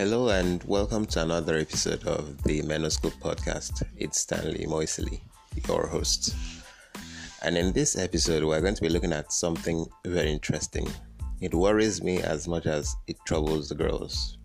[0.00, 3.82] Hello and welcome to another episode of the Menoscope podcast.
[3.98, 5.20] It's Stanley Moisley,
[5.68, 6.34] your host.
[7.42, 10.88] And in this episode, we're going to be looking at something very interesting.
[11.42, 14.38] It worries me as much as it troubles the girls.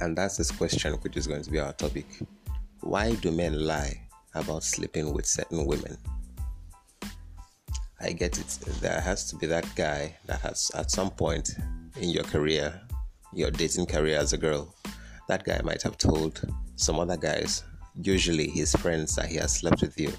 [0.00, 2.06] And that's this question, which is going to be our topic.
[2.80, 5.96] Why do men lie about sleeping with certain women?
[8.00, 8.58] I get it.
[8.80, 11.54] There has to be that guy that has, at some point
[12.00, 12.80] in your career,
[13.32, 14.74] your dating career as a girl,
[15.28, 16.42] that guy might have told
[16.76, 17.64] some other guys,
[18.02, 20.12] usually his friends, that he has slept with you.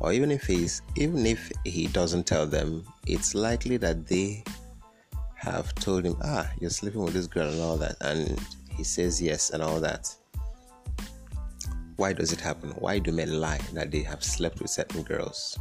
[0.00, 4.44] Or even if he's even if he doesn't tell them, it's likely that they
[5.34, 8.38] have told him, ah, you're sleeping with this girl and all that, and
[8.70, 10.14] he says yes and all that.
[11.96, 12.70] Why does it happen?
[12.78, 15.58] Why do men lie that they have slept with certain girls?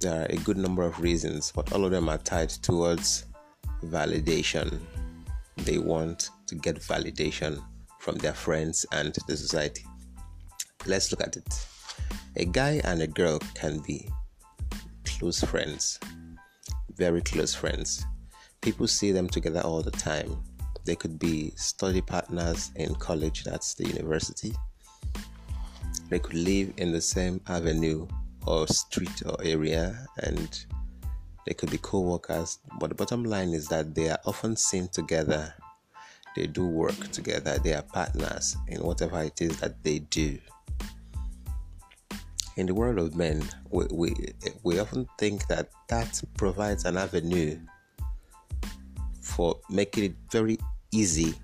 [0.00, 3.24] There are a good number of reasons, but all of them are tied towards
[3.84, 4.80] validation
[5.58, 7.62] they want to get validation
[8.00, 9.84] from their friends and the society.
[10.86, 11.66] Let's look at it.
[12.36, 14.08] A guy and a girl can be
[15.04, 15.98] close friends,
[16.96, 18.04] very close friends.
[18.60, 20.36] People see them together all the time.
[20.84, 24.52] They could be study partners in college, that's the university.
[26.08, 28.06] They could live in the same avenue
[28.46, 30.64] or street or area and
[31.46, 34.88] they could be co workers, but the bottom line is that they are often seen
[34.88, 35.54] together.
[36.34, 40.38] They do work together, they are partners in whatever it is that they do.
[42.56, 44.14] In the world of men, we, we,
[44.62, 47.58] we often think that that provides an avenue
[49.20, 50.58] for making it very
[50.90, 51.34] easy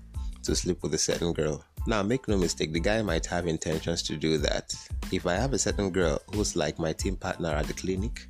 [0.43, 1.63] to sleep with a certain girl.
[1.85, 4.73] Now, make no mistake, the guy might have intentions to do that.
[5.11, 8.25] If I have a certain girl who's like my team partner at the clinic,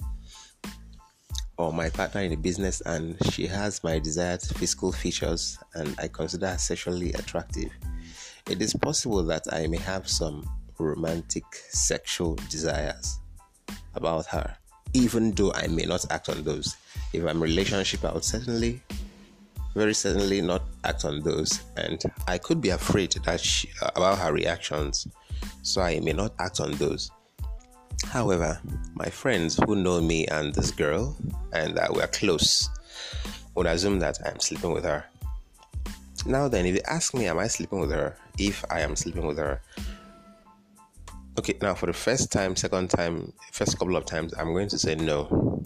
[1.58, 6.08] or my partner in a business and she has my desired physical features and I
[6.08, 7.72] consider her sexually attractive,
[8.50, 10.50] it is possible that I may have some
[10.80, 13.20] romantic sexual desires
[13.96, 14.56] about her,
[14.94, 16.76] even though I may not act on those.
[17.14, 18.82] If I'm in a relationship, I would certainly,
[19.76, 24.34] very certainly not act on those, and I could be afraid that she, about her
[24.34, 25.08] reactions,
[25.62, 27.12] so I may not act on those.
[28.14, 28.62] However,
[28.94, 31.18] my friends who know me and this girl
[31.52, 32.70] and that we're close
[33.56, 35.04] would assume that I'm sleeping with her.
[36.28, 38.16] Now, then, if you ask me, am I sleeping with her?
[38.38, 39.60] If I am sleeping with her,
[41.40, 44.78] okay, now for the first time, second time, first couple of times, I'm going to
[44.78, 45.64] say no.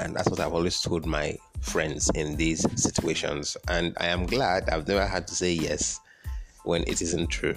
[0.00, 3.56] And that's what I've always told my friends in these situations.
[3.68, 6.00] And I am glad I've never had to say yes
[6.64, 7.54] when it isn't true.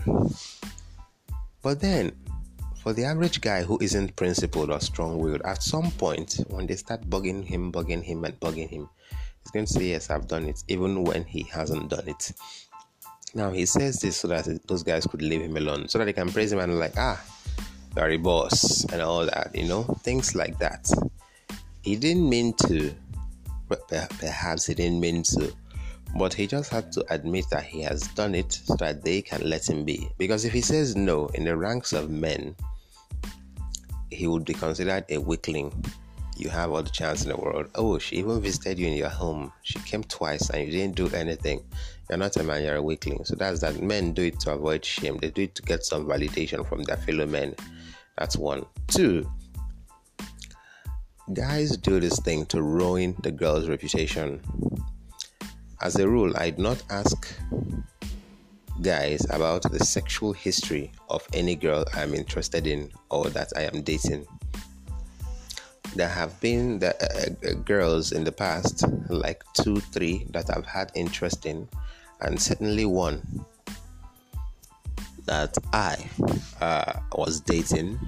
[1.64, 2.12] But then,
[2.84, 6.76] for the average guy who isn't principled or strong willed, at some point, when they
[6.76, 8.90] start bugging him, bugging him, and bugging him,
[9.42, 12.34] he's going to say, Yes, I've done it, even when he hasn't done it.
[13.34, 16.14] Now, he says this so that those guys could leave him alone, so that they
[16.14, 17.24] can praise him and, like, ah,
[17.96, 20.92] a boss, and all that, you know, things like that.
[21.84, 22.94] He didn't mean to,
[24.20, 25.54] perhaps he didn't mean to,
[26.18, 29.42] but he just had to admit that he has done it so that they can
[29.50, 30.10] let him be.
[30.18, 32.56] Because if he says no in the ranks of men,
[34.14, 35.72] he would be considered a weakling.
[36.36, 37.70] You have all the chance in the world.
[37.76, 39.52] Oh, she even visited you in your home.
[39.62, 41.64] She came twice and you didn't do anything.
[42.10, 43.24] You're not a man, you're a weakling.
[43.26, 43.82] So that's that.
[43.82, 46.98] Men do it to avoid shame, they do it to get some validation from their
[46.98, 47.56] fellow men.
[48.18, 48.66] That's one.
[48.88, 49.30] Two,
[51.34, 54.42] guys do this thing to ruin the girl's reputation.
[55.82, 57.36] As a rule, I do not ask
[58.82, 63.82] guys about the sexual history of any girl I'm interested in or that I am
[63.84, 64.26] dating.
[65.96, 70.66] There have been the, uh, uh, girls in the past, like two, three, that I've
[70.66, 71.70] had interest in,
[72.22, 73.46] and certainly one
[75.26, 76.10] that I
[76.60, 78.00] uh, was dating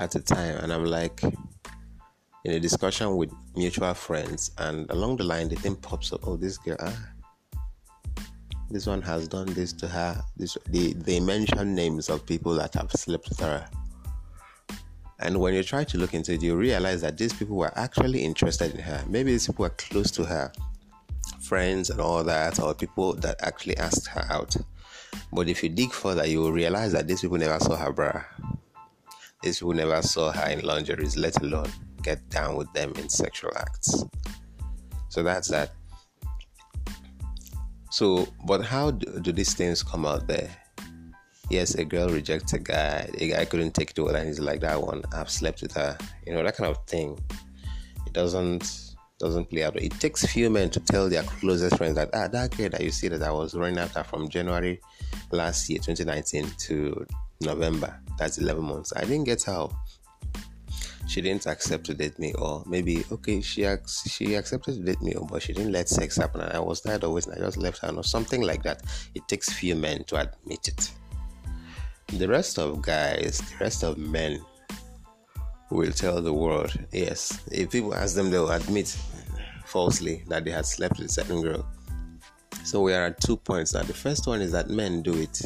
[0.00, 1.22] at the time, and I'm like
[2.44, 6.26] in a discussion with mutual friends, and along the line, the thing pops up.
[6.26, 7.08] Oh, this girl, ah,
[8.70, 10.22] this one has done this to her.
[10.36, 13.68] This they they mention names of people that have slept with her.
[15.20, 18.22] And when you try to look into it, you realize that these people were actually
[18.22, 19.02] interested in her.
[19.08, 20.52] Maybe these people were close to her,
[21.40, 24.54] friends and all that, or people that actually asked her out.
[25.32, 28.22] But if you dig further, you will realize that these people never saw her bra.
[29.42, 31.70] These people never saw her in lingerie, let alone
[32.02, 34.04] get down with them in sexual acts.
[35.08, 35.72] So that's that.
[37.98, 40.48] So, but how do, do, these things come out there?
[41.50, 43.10] Yes, a girl rejects a guy.
[43.18, 45.98] A guy couldn't take it well, and he's like, "That one, I've slept with her."
[46.24, 47.18] You know that kind of thing.
[48.06, 49.74] It doesn't doesn't play out.
[49.82, 52.92] It takes few men to tell their closest friends that ah that girl that you
[52.92, 54.80] see that I was running after from January
[55.32, 57.04] last year, 2019 to
[57.40, 57.98] November.
[58.16, 58.92] That's 11 months.
[58.94, 59.72] I didn't get how
[61.08, 65.00] she didn't accept to date me, or maybe okay she ac- she accepted to date
[65.00, 67.56] me, but she didn't let sex happen, and I was tired of and I just
[67.56, 68.82] left her, or something like that.
[69.14, 70.90] It takes few men to admit it.
[72.18, 74.44] The rest of guys, the rest of men
[75.70, 76.72] will tell the world.
[76.92, 78.94] Yes, if people ask them, they'll admit
[79.64, 81.66] falsely that they had slept with a certain girl.
[82.64, 83.82] So we are at two points now.
[83.82, 85.40] The first one is that men do it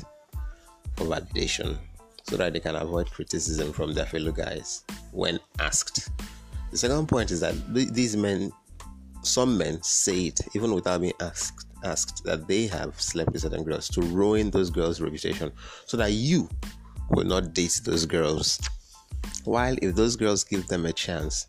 [0.97, 1.77] for validation
[2.25, 6.11] so that they can avoid criticism from their fellow guys when asked.
[6.71, 8.53] The second point is that these men,
[9.23, 13.65] some men say it even without being asked, asked that they have slept with certain
[13.65, 15.53] girls to ruin those girls' reputation
[15.87, 16.49] so that you
[17.11, 18.59] will not date those girls
[19.45, 21.49] while if those girls give them a chance,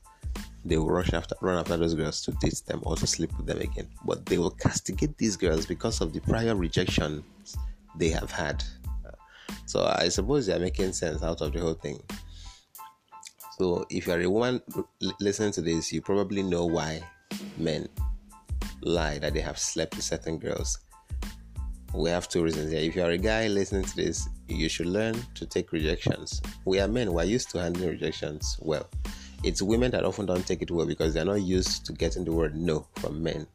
[0.66, 3.46] they will rush after run after those girls to date them or to sleep with
[3.46, 3.88] them again.
[4.06, 7.24] But they will castigate these girls because of the prior rejection
[7.98, 8.64] they have had.
[9.66, 12.02] So I suppose they are making sense out of the whole thing.
[13.58, 14.62] So if you are a woman
[15.20, 17.02] listening to this, you probably know why
[17.58, 17.88] men
[18.82, 20.80] lie that they have slept with certain girls
[21.94, 22.82] we have two reasons here.
[22.82, 26.42] If you are a guy listening to this, you should learn to take rejections.
[26.66, 28.90] We are men, we're used to handling rejections well.
[29.44, 32.32] It's women that often don't take it well because they're not used to getting the
[32.32, 33.46] word no from men.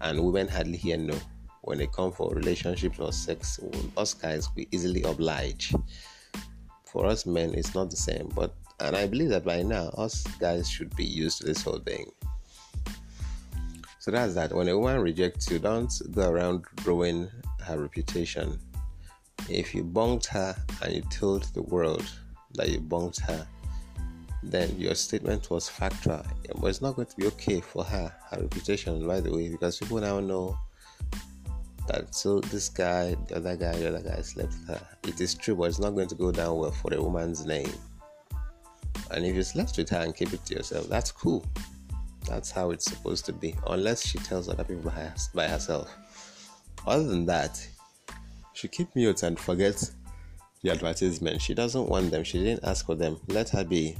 [0.00, 1.16] And women hardly hear no.
[1.62, 3.58] When they come for relationships or sex,
[3.96, 5.74] us guys, we easily oblige.
[6.84, 8.30] For us men, it's not the same.
[8.34, 11.78] But and I believe that by now, us guys should be used to this whole
[11.78, 12.10] thing.
[13.98, 14.54] So that's that.
[14.54, 17.28] When a woman rejects you, don't go around ruining
[17.64, 18.58] her reputation.
[19.48, 22.08] If you bunked her and you told the world
[22.54, 23.46] that you bunked her,
[24.42, 26.24] then your statement was factual.
[26.56, 29.78] But it's not going to be okay for her, her reputation, by the way, because
[29.78, 30.56] people now know
[31.88, 34.80] that so this guy, the other guy, the other guy slept with her.
[35.04, 37.72] It is true, but it's not going to go down well for a woman's name.
[39.10, 41.44] And if you slept with her and keep it to yourself, that's cool.
[42.28, 45.96] That's how it's supposed to be, unless she tells other people by, by herself.
[46.86, 47.66] Other than that,
[48.52, 49.82] she keep mute and forget
[50.62, 51.40] the advertisement.
[51.40, 52.24] She doesn't want them.
[52.24, 53.18] She didn't ask for them.
[53.28, 53.96] Let her be.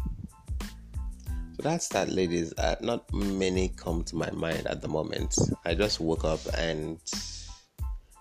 [1.56, 2.52] So that's that, ladies.
[2.58, 5.36] Uh, not many come to my mind at the moment.
[5.64, 6.98] I just woke up and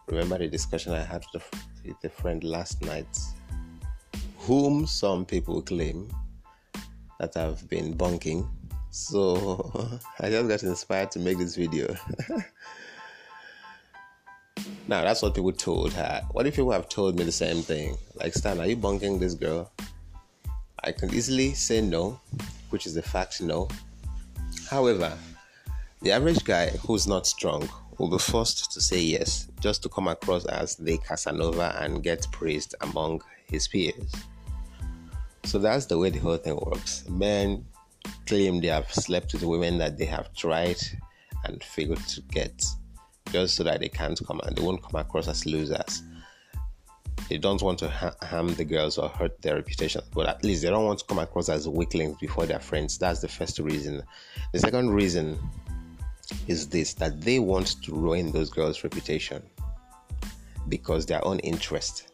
[0.07, 3.17] remember the discussion I had with a friend last night,
[4.37, 6.09] whom some people claim
[7.19, 8.47] that I've been bunking
[8.97, 11.95] so I just got inspired to make this video.
[14.87, 16.23] now that's what people told her.
[16.31, 17.95] What if people have told me the same thing?
[18.15, 19.71] Like Stan, are you bunking this girl?
[20.83, 22.19] I can easily say no,
[22.69, 23.67] which is a fact no.
[24.69, 25.15] However,
[26.01, 30.07] the average guy who's not strong will be forced to say yes just to come
[30.07, 34.11] across as the Casanova and get praised among his peers.
[35.47, 37.07] So that's the way the whole thing works.
[37.07, 37.65] Men
[38.25, 40.75] claim they have slept with women that they have tried
[41.45, 42.65] and failed to get
[43.31, 46.03] just so that they can't come and they won't come across as losers.
[47.29, 50.63] They don't want to ha- harm the girls or hurt their reputation, but at least
[50.63, 52.97] they don't want to come across as weaklings before their friends.
[52.97, 54.03] That's the first reason.
[54.51, 55.39] The second reason
[56.49, 59.41] is this that they want to ruin those girls' reputation
[60.67, 62.09] because their own interest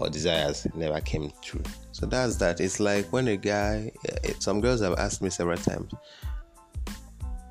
[0.00, 1.62] or desires never came true.
[1.92, 2.60] So that's that.
[2.60, 3.90] It's like when a guy,
[4.24, 5.92] eh, some girls have asked me several times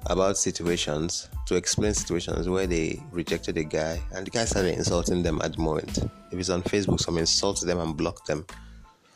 [0.06, 5.22] about situations to explain situations where they rejected a guy and the guy started insulting
[5.22, 5.98] them at the moment.
[6.32, 8.46] If it's on Facebook, some insult them and block them.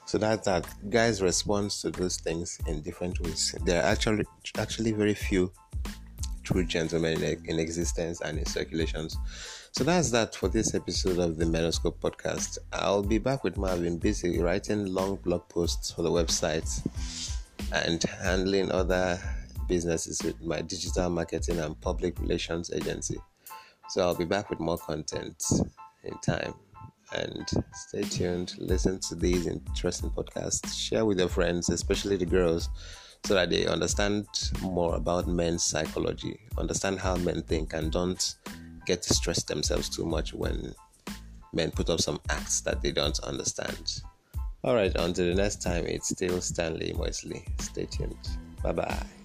[0.05, 0.67] So that's that.
[0.89, 3.55] Guys respond to those things in different ways.
[3.63, 4.25] There are actually
[4.57, 5.51] actually very few
[6.43, 9.17] true gentlemen in, in existence and in circulations.
[9.73, 12.57] So that's that for this episode of the Menoscope podcast.
[12.73, 16.69] I'll be back with Marvin busy writing long blog posts for the website
[17.71, 19.17] and handling other
[19.69, 23.17] businesses with my digital marketing and public relations agency.
[23.87, 25.41] So I'll be back with more content
[26.03, 26.53] in time.
[27.13, 32.69] And stay tuned, listen to these interesting podcasts, share with your friends, especially the girls,
[33.23, 34.27] so that they understand
[34.61, 38.35] more about men's psychology, understand how men think, and don't
[38.85, 40.73] get to stress themselves too much when
[41.53, 44.01] men put up some acts that they don't understand.
[44.63, 47.43] All right, until the next time, it's still Stanley Moisley.
[47.59, 48.15] Stay tuned.
[48.63, 49.20] Bye bye.